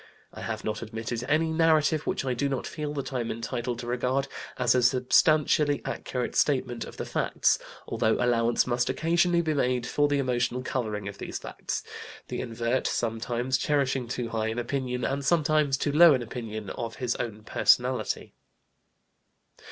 I 0.33 0.41
have 0.41 0.63
not 0.63 0.81
admitted 0.81 1.23
any 1.27 1.51
narrative 1.51 2.07
which 2.07 2.25
I 2.25 2.33
do 2.33 2.49
not 2.49 2.65
feel 2.65 2.91
that 2.95 3.13
I 3.13 3.19
am 3.19 3.29
entitled 3.29 3.77
to 3.77 3.85
regard 3.85 4.27
as 4.57 4.73
a 4.73 4.81
substantially 4.81 5.79
accurate 5.85 6.35
statement 6.35 6.85
of 6.85 6.97
the 6.97 7.05
facts, 7.05 7.59
although 7.87 8.15
allowance 8.15 8.65
must 8.65 8.89
occasionally 8.89 9.41
be 9.43 9.53
made 9.53 9.85
for 9.85 10.07
the 10.07 10.17
emotional 10.17 10.63
coloring 10.63 11.07
of 11.07 11.19
these 11.19 11.37
facts, 11.37 11.83
the 12.29 12.41
invert 12.41 12.87
sometimes 12.87 13.59
cherishing 13.59 14.07
too 14.07 14.29
high 14.29 14.47
an 14.47 14.57
opinion, 14.57 15.05
and 15.05 15.23
sometimes 15.23 15.77
too 15.77 15.91
low 15.91 16.15
an 16.15 16.23
opinion, 16.23 16.71
of 16.71 16.95
his 16.95 17.15
own 17.17 17.43
personality. 17.43 18.33